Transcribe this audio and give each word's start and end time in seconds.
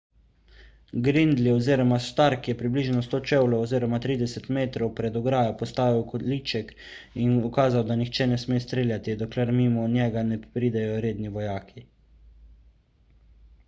gridley 1.07 1.49
oziroma 1.57 1.97
stark 2.05 2.47
je 2.51 2.55
približno 2.61 3.01
100 3.07 3.19
čevljev 3.31 3.91
30 4.05 4.47
m 4.57 4.63
pred 5.01 5.19
ograjo 5.21 5.53
postavil 5.61 6.01
količek 6.13 6.73
in 7.27 7.37
ukazal 7.51 7.87
da 7.91 7.99
nihče 8.01 8.27
ne 8.33 8.41
sme 8.47 8.59
streljati 8.65 9.15
dokler 9.23 9.55
mimo 9.61 9.87
njega 9.97 10.25
ne 10.33 10.41
pridejo 10.59 10.99
redni 11.07 11.35
vojaki 11.39 11.85